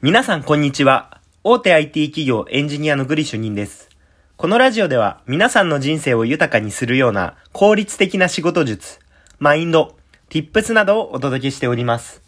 [0.00, 1.20] 皆さんこんにちは。
[1.42, 3.88] 大手 IT 企業エンジニアのグリ主任です。
[4.36, 9.00] このラジオでは皆さんの人生を豊かにするような効率的な仕事術、
[9.40, 9.96] マインド、
[10.30, 12.22] tips などをお届けしております。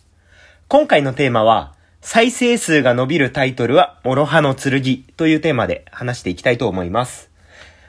[0.66, 7.30] 今回のテーマは、再生数が伸びるタイトルは諸刃の剣というテーマで話していきたいと思います。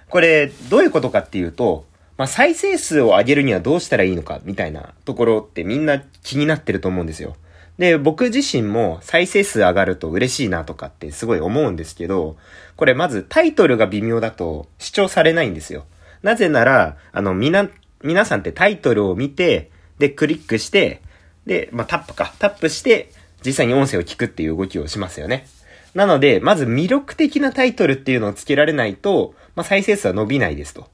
[0.09, 1.87] これ、どういうことかっていうと、
[2.17, 7.35] まあ、再生数を上げるにはどうしたらいいのかみたいなところってみんな気になってると思うんですよ。
[7.81, 12.37] で、僕自身も再生数上がると嬉しいなとかってすごい思うんですけど、
[12.75, 15.85] これまずタイトルが微妙だと主張されないんですよ。
[16.21, 17.67] なぜなら、あの、みな、
[18.03, 21.01] 皆さんってタイトルを見て、で、クリックして、
[21.47, 22.35] で、まあ、タップか。
[22.37, 23.09] タップして、
[23.43, 25.47] 実際に音声を聞くっていう動きをしますよね。
[25.95, 30.87] なので、まず魅力的なタイトルっていうのをつけられないと、まあ、再生数は伸びないですと。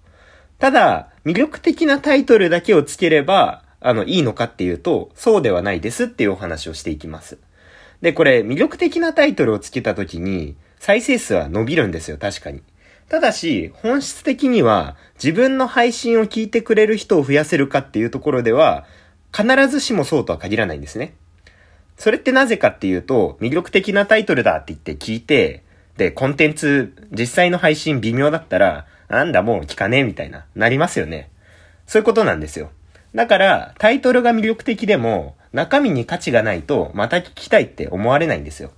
[0.57, 7.37] ただ、魅力的なタイトルだけをつければ、あの、いいのかっていうと、そうではないですっていうお話をしていきます。
[8.01, 12.61] で、これ、魅力的なタイトルをつけたときに、再生数は伸びるんですよ、確かに。
[13.09, 18.85] ただし、本質的には、自分の配信を聞いてくれる人を増やせるかっていうところでは、
[19.35, 21.13] 必ずしもそうとは限らないんですね。
[21.97, 25.63] それってなぜかっていうと、魅力的なタイトルだって言って聞いて、
[25.97, 31.31] で、コンテンツ、実際の配信微妙だったら、なんだもう聞かねえみたいな、なりますよね。
[31.87, 32.71] そういうことなんですよ。
[33.15, 38.71] だから、タイトルが魅力的でも、中身に価値がないと、また聞きたいって思われないんですよ。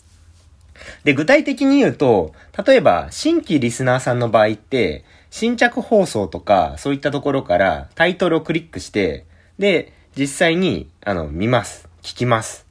[1.04, 2.34] で、具体的に言うと、
[2.66, 9.26] 例えば、新規リスナーさんの場合って、新着放送とか、そういったところからタイトルをクリックして、
[9.58, 11.88] で、実際に、あの、見ます。
[12.02, 12.66] 聞きます。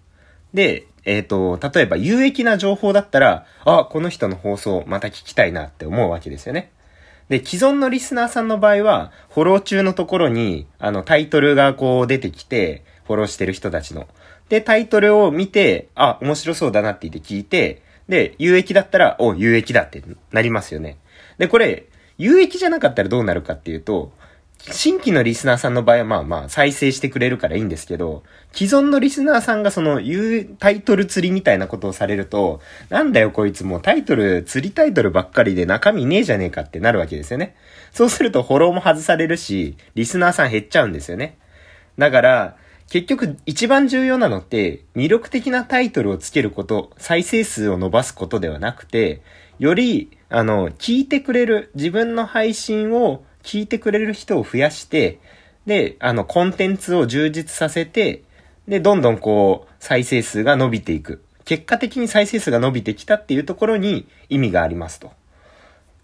[0.54, 6.70] で、えっ、と、例えば有益な情報だったら、あ、この人の放送また聞きたいなって思うわけですよね。
[7.28, 14.06] で、既存のリスナーさんの場合は、フォロー中のところに、あの、タイトルがこう出てきて、フォローしてる人たちの。
[14.48, 20.96] で、タイトルを見て、あ、面白そうだなって言って聞いて、で、有益だったら、お、有益だってなりますよね。
[21.36, 24.12] で、これ、有益じゃなかったらどうなるかっていうと、
[24.58, 32.60] 新規のリスナーさんの場合はまあまあ再生してくれるからいいんですけど、既存のリスナーさんがその言うタイトル釣りみたいなことをされると、
[32.90, 37.54] なんだよこいつもうタイトル、釣りタイトルばっかりで中身ねえじゃねえかってなるわけですよね。
[37.92, 41.38] そうするとフォローも外されるし、リスナーさん減っちゃうんですよね。
[41.96, 42.56] だから、
[42.90, 49.22] 結局一番重要なのって魅力的なタイトルをつけること、再生数を伸ばすことではなくて、
[49.58, 55.20] より、あの、聞いてくれる、自分の配信を聞いてくれる人を増やして、
[55.66, 58.22] で、あの、コンテンツを充実させて、
[58.66, 61.22] で、どんどんこう、再生数が伸びていく。
[61.44, 65.12] 結果的に再生数が伸びてきたっていうところに意味がありますと。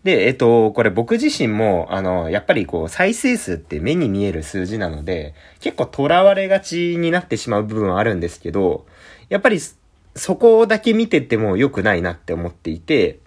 [0.05, 8.87] で、えっと、これ僕自身も、あの、やっぱりこう、再生数って目に見える数字なので、結構囚われがちになってしまう部分はあるんですけど、
[9.31, 9.59] やっぱり
[10.15, 13.19] そこだけ見てても良くないなって思っていて、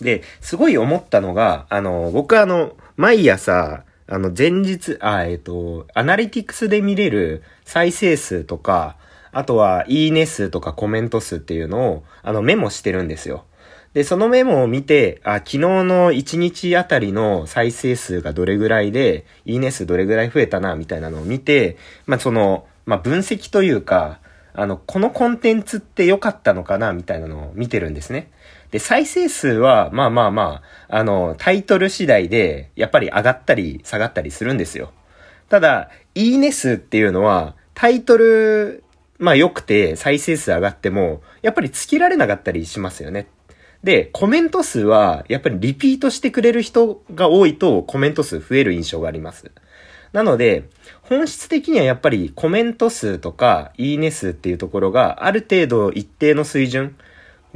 [0.00, 8.96] で、すごい思ったのが、あの、僕はあの、毎朝、あの、前日、あ、えっ、と、アナリティクスで見れる再生数とか、
[9.32, 13.44] あとは、いいね数とかコメント数っていうのを、あの、メモしてるんですよ。
[13.92, 24.20] で、そのメモを見て、あ、昨日の1日あたりの再生数がどれぐらいで、いいね数どれぐらい増えたな、みたいなのを見て、まあ、その、まあ、分析というか、
[24.54, 28.30] あの、このコンテンツって良かったのかな、みたいなのを見てるんですね。
[28.70, 34.92] で、再生数は、まあまあまあ、あの、タイトル次第で、やっぱり上がったり下がったりするんですよ。
[35.48, 38.82] ただ、いいね数っていうのは、タイトル、
[39.18, 43.28] まあ良くて再生数上がっても、やっぱりつけられなかったりしますよね。
[43.84, 49.50] で、コメント数は、やっぱりリピートしてくれる人が多いとコメント数増える印象があります。
[50.12, 50.64] なので、
[51.02, 56.96] 本質的にはやっぱりコメント数とか、いいね数っていうところがある程度一定の水準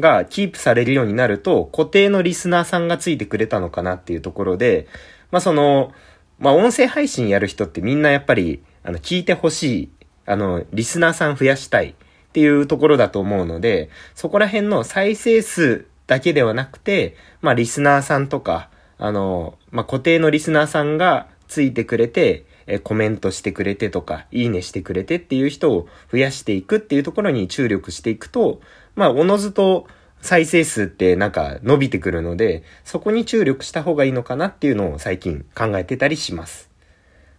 [0.01, 4.87] がキープされるようになると、固定のリスナーさんがついてくれたのかなっていうところで、
[5.31, 5.93] まあその、
[6.39, 9.89] まあ音声配信やる人ってみんなやっぱり、あの、聞いてほしい、
[10.27, 11.95] あの、リスナーさん増やしたいっ
[12.33, 28.61] ていうところだと思うので、そこら辺の再生数だけではなくて、まあリスナーさんとか、あの、まあ固定のリスナーさんがついてくれて、えコメントしてくれてとか、いいねしてくれてっていう人を増やしていくっていうところに注力していくと、
[28.95, 29.87] まあ、おのずと
[30.21, 36.71] 再生数ってなんか伸びてくるので、そこに注力した方がいいのかなっていうのを最近考えてたりします。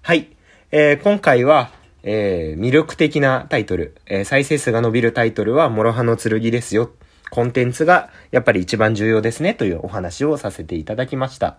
[0.02, 0.30] はい。
[0.72, 1.72] えー今回は、
[2.04, 6.92] えー魅力的なタイトル、えー再生数が伸びるタイトルは、諸刃の剣ですよ。
[7.30, 11.58] コンテンツがやっぱり一番重要ですねというお話をさせていただきました。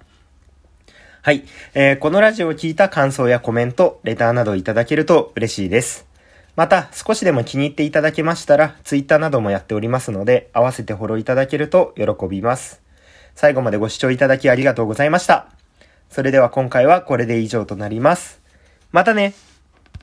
[1.23, 1.45] はい。
[1.75, 6.12] えーこのラジオを聞いた感想やコメント、レターなどいただけると嬉しいです。
[6.55, 12.83] また、少しでも気に入っていただけましたら、Twitter などもやっておりますので、合わせてフォローいただけると喜びます。
[13.35, 15.47] 最後までご視聴いただきありがとうございました。
[16.11, 18.43] それでは今回はこれで以上となります。
[18.91, 19.33] またね